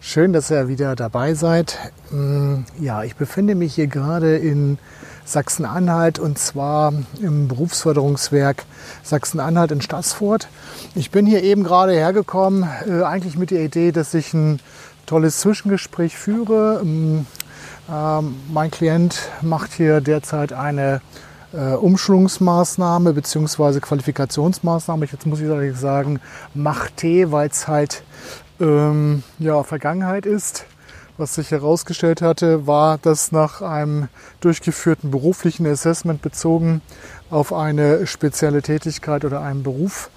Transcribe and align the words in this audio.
Schön, 0.00 0.32
dass 0.32 0.50
ihr 0.50 0.68
wieder 0.68 0.94
dabei 0.94 1.34
seid. 1.34 1.76
Mm, 2.10 2.58
ja, 2.78 3.02
ich 3.02 3.16
befinde 3.16 3.56
mich 3.56 3.74
hier 3.74 3.88
gerade 3.88 4.36
in 4.36 4.78
Sachsen-Anhalt 5.24 6.20
und 6.20 6.38
zwar 6.38 6.92
im 7.20 7.48
Berufsförderungswerk 7.48 8.64
Sachsen-Anhalt 9.02 9.72
in 9.72 9.80
Stassfurt. 9.80 10.48
Ich 10.94 11.10
bin 11.10 11.26
hier 11.26 11.42
eben 11.42 11.64
gerade 11.64 11.92
hergekommen, 11.92 12.68
äh, 12.86 13.02
eigentlich 13.02 13.36
mit 13.36 13.50
der 13.50 13.64
Idee, 13.64 13.90
dass 13.90 14.14
ich 14.14 14.32
ein 14.34 14.60
tolles 15.06 15.40
Zwischengespräch 15.40 16.16
führe. 16.16 16.80
Mm, 16.84 17.26
äh, 17.88 18.22
mein 18.52 18.70
Klient 18.70 19.18
macht 19.42 19.72
hier 19.72 20.00
derzeit 20.00 20.52
eine 20.52 21.00
äh, 21.52 21.74
Umschulungsmaßnahme 21.74 23.14
bzw. 23.14 23.80
Qualifikationsmaßnahme. 23.80 25.06
Jetzt 25.06 25.26
muss 25.26 25.40
ich 25.40 25.76
sagen, 25.76 26.20
macht 26.54 26.98
T, 26.98 27.32
weil 27.32 27.48
es 27.48 27.66
halt 27.66 28.04
ähm, 28.60 29.22
ja, 29.38 29.62
Vergangenheit 29.62 30.26
ist. 30.26 30.66
Was 31.16 31.34
sich 31.34 31.50
herausgestellt 31.50 32.22
hatte, 32.22 32.68
war, 32.68 32.96
dass 32.98 33.32
nach 33.32 33.60
einem 33.60 34.08
durchgeführten 34.40 35.10
beruflichen 35.10 35.66
Assessment 35.66 36.22
bezogen 36.22 36.80
auf 37.28 37.52
eine 37.52 38.06
spezielle 38.06 38.62
Tätigkeit 38.62 39.24
oder 39.24 39.40
einen 39.40 39.64
Beruf 39.64 40.10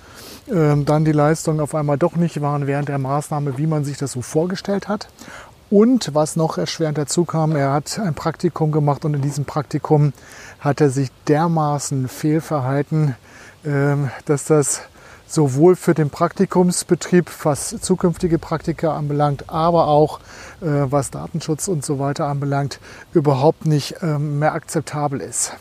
ähm, 0.48 0.86
dann 0.86 1.06
die 1.06 1.12
Leistungen 1.12 1.60
auf 1.60 1.76
einmal 1.76 1.98
doch 1.98 2.16
nicht 2.16 2.42
waren 2.42 2.68
während 2.68 2.90
der 2.90 2.98
Maßnahme, 2.98 3.58
wie 3.58 3.68
man 3.68 3.84
sich 3.84 3.98
das 3.98 4.12
so 4.12 4.22
vorgestellt 4.22 4.88
hat. 4.88 5.08
Und 5.70 6.14
was 6.14 6.36
noch 6.36 6.58
erschwerend 6.58 6.98
dazu 6.98 7.24
kam, 7.24 7.56
er 7.56 7.72
hat 7.72 7.98
ein 7.98 8.14
Praktikum 8.14 8.72
gemacht 8.72 9.06
und 9.06 9.14
in 9.14 9.22
diesem 9.22 9.46
Praktikum 9.46 10.12
hat 10.60 10.82
er 10.82 10.90
sich 10.90 11.10
dermaßen 11.28 12.10
fehlverhalten, 12.10 13.16
ähm, 13.66 14.12
dass 14.26 14.46
das 14.46 14.82
sowohl 15.32 15.76
für 15.76 15.94
den 15.94 16.10
Praktikumsbetrieb, 16.10 17.32
was 17.44 17.76
zukünftige 17.80 18.38
Praktika 18.38 18.96
anbelangt, 18.96 19.50
aber 19.50 19.88
auch 19.88 20.20
äh, 20.62 20.66
was 20.66 21.10
Datenschutz 21.12 21.68
und 21.68 21.86
so 21.86 22.00
weiter 22.00 22.26
anbelangt, 22.28 22.80
überhaupt 23.14 23.66
nicht 23.66 23.96
ähm, 24.02 24.40
mehr 24.40 24.54
akzeptabel 24.54 25.22
ist. 25.22 25.54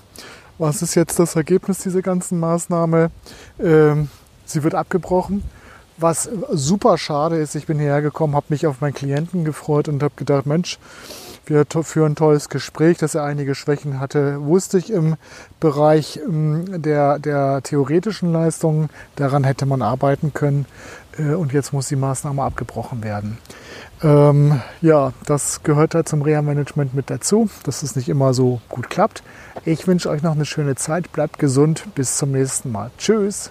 Was 0.59 0.83
ist 0.83 0.95
jetzt 0.95 1.19
das 1.19 1.37
Ergebnis 1.37 1.79
dieser 1.79 2.03
ganzen 2.03 2.41
Maßnahme? 2.41 3.11
Ähm, 3.59 4.09
sie 4.45 4.63
wird 4.63 4.75
abgebrochen. 4.75 5.43
Was 6.01 6.31
super 6.51 6.97
schade 6.97 7.37
ist, 7.37 7.55
ich 7.55 7.67
bin 7.67 7.79
hierher 7.79 8.01
gekommen, 8.01 8.35
habe 8.35 8.47
mich 8.49 8.67
auf 8.67 8.81
meinen 8.81 8.95
Klienten 8.95 9.45
gefreut 9.45 9.87
und 9.87 10.03
habe 10.03 10.15
gedacht, 10.17 10.47
Mensch, 10.47 10.79
wir 11.45 11.67
führen 11.83 12.13
ein 12.13 12.17
tolles 12.17 12.49
Gespräch, 12.49 12.97
dass 12.99 13.15
er 13.15 13.25
einige 13.25 13.55
Schwächen 13.55 14.01
hatte, 14.01 14.41
wusste 14.43 14.79
ich 14.79 14.91
im 14.91 15.17
Bereich 15.59 16.21
ähm, 16.27 16.81
der, 16.83 17.19
der 17.19 17.61
theoretischen 17.63 18.33
Leistungen. 18.33 18.89
Daran 19.17 19.45
hätte 19.45 19.67
man 19.67 19.83
arbeiten 19.83 20.33
können 20.33 20.65
äh, 21.19 21.35
und 21.35 21.53
jetzt 21.53 21.73
muss 21.73 21.89
die 21.89 21.97
Maßnahme 21.97 22.43
abgebrochen 22.43 23.03
werden. 23.03 23.39
Ähm, 24.03 24.61
ja, 24.81 25.13
das 25.27 25.63
gehört 25.63 25.95
halt 25.95 26.09
zum 26.09 26.23
Reha-Management 26.23 26.95
mit 26.95 27.11
dazu, 27.11 27.51
dass 27.65 27.83
es 27.83 27.97
nicht 27.97 28.09
immer 28.09 28.33
so 28.33 28.61
gut 28.69 28.89
klappt. 28.89 29.23
Ich 29.65 29.87
wünsche 29.87 30.09
euch 30.09 30.23
noch 30.23 30.35
eine 30.35 30.47
schöne 30.47 30.77
Zeit, 30.77 31.13
bleibt 31.13 31.39
gesund, 31.39 31.85
bis 31.95 32.17
zum 32.17 32.33
nächsten 32.33 32.73
Mal. 32.73 32.91
Tschüss. 32.97 33.51